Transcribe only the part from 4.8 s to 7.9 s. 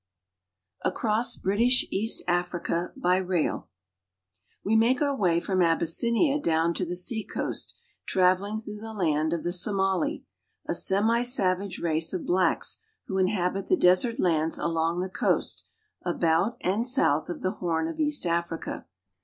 our way from Abyssinia down to the sea coast,